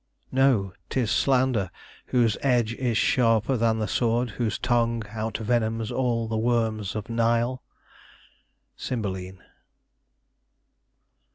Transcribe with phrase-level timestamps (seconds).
[0.31, 1.69] "No, 'tis slander,
[2.07, 7.61] Whose edge is sharper than the sword whose tongue Outvenoms all the worms of Nile."
[8.75, 9.43] Cymbeline.